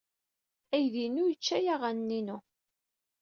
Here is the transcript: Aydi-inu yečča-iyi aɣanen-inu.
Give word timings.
Aydi-inu 0.75 1.23
yečča-iyi 1.27 1.73
aɣanen-inu. 1.73 2.37